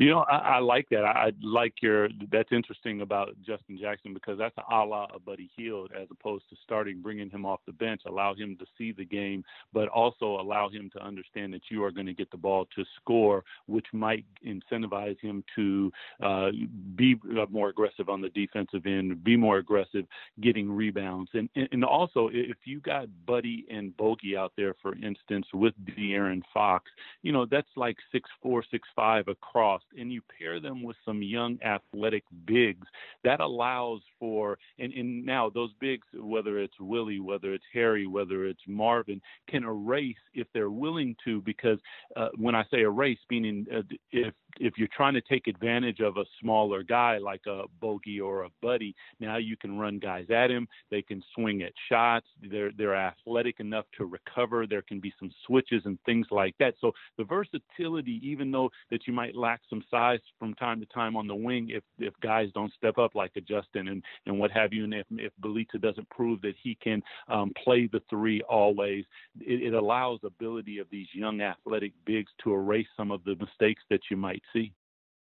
[0.00, 1.04] You know, I, I like that.
[1.04, 2.08] I, I like your.
[2.32, 6.56] That's interesting about Justin Jackson because that's a la of Buddy Hield, as opposed to
[6.64, 9.44] starting bringing him off the bench, allow him to see the game,
[9.74, 12.84] but also allow him to understand that you are going to get the ball to
[12.96, 15.92] score, which might incentivize him to
[16.22, 16.48] uh,
[16.96, 17.20] be
[17.50, 20.06] more aggressive on the defensive end, be more aggressive
[20.40, 25.44] getting rebounds, and and also if you got Buddy and Bogey out there, for instance,
[25.52, 26.90] with De'Aaron Fox,
[27.20, 31.22] you know that's like six four, six five across and you pair them with some
[31.22, 32.86] young athletic bigs,
[33.24, 38.46] that allows for and, and now those bigs, whether it's Willie, whether it's Harry, whether
[38.46, 41.40] it's Marvin, can erase if they're willing to.
[41.42, 41.78] Because
[42.16, 46.16] uh, when I say erase, meaning uh, if if you're trying to take advantage of
[46.16, 50.50] a smaller guy like a bogey or a buddy, now you can run guys at
[50.50, 50.66] him.
[50.90, 52.26] They can swing at shots.
[52.42, 54.66] They're they're athletic enough to recover.
[54.66, 56.74] There can be some switches and things like that.
[56.80, 61.16] So the versatility, even though that you might lack some size from time to time
[61.16, 64.50] on the wing, if if guys don't step up like a Justin and and what
[64.50, 68.42] have you, and if if Bjelica doesn't prove that he can um, play the three
[68.42, 69.04] always,
[69.40, 73.82] it, it allows ability of these young athletic bigs to erase some of the mistakes
[73.90, 74.72] that you might see.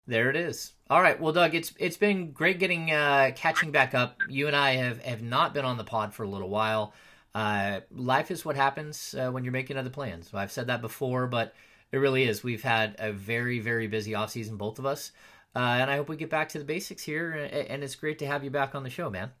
[0.07, 0.73] There it is.
[0.89, 4.17] All right, well, Doug, it's it's been great getting uh, catching back up.
[4.29, 6.93] You and I have have not been on the pod for a little while.
[7.35, 10.33] Uh, life is what happens uh, when you're making other plans.
[10.33, 11.53] I've said that before, but
[11.91, 12.41] it really is.
[12.43, 15.11] We've had a very very busy off season, both of us,
[15.55, 17.31] uh, and I hope we get back to the basics here.
[17.33, 19.31] And it's great to have you back on the show, man.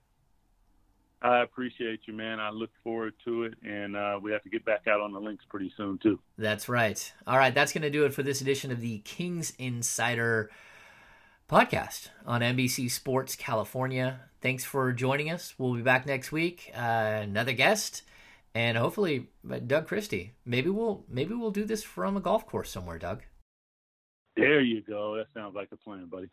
[1.21, 2.39] I appreciate you, man.
[2.39, 5.19] I look forward to it, and uh, we have to get back out on the
[5.19, 6.19] links pretty soon too.
[6.37, 7.11] That's right.
[7.25, 10.51] All right, that's going to do it for this edition of the Kings Insider
[11.49, 14.19] podcast on NBC Sports California.
[14.41, 15.55] Thanks for joining us.
[15.57, 16.71] We'll be back next week.
[16.75, 18.03] Uh, another guest,
[18.53, 20.33] and hopefully uh, Doug Christie.
[20.45, 23.23] Maybe we'll maybe we'll do this from a golf course somewhere, Doug.
[24.35, 25.15] There you go.
[25.17, 26.29] That sounds like a plan, buddy.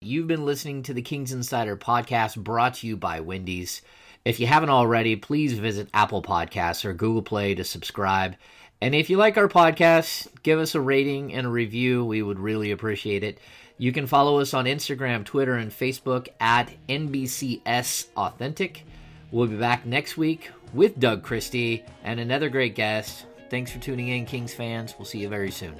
[0.00, 3.82] You've been listening to the Kings Insider podcast brought to you by Wendy's.
[4.24, 8.36] If you haven't already, please visit Apple Podcasts or Google Play to subscribe.
[8.80, 12.04] And if you like our podcast, give us a rating and a review.
[12.04, 13.40] We would really appreciate it.
[13.76, 18.84] You can follow us on Instagram, Twitter, and Facebook at NBCS Authentic.
[19.32, 23.26] We'll be back next week with Doug Christie and another great guest.
[23.50, 24.94] Thanks for tuning in, Kings fans.
[24.96, 25.74] We'll see you very soon.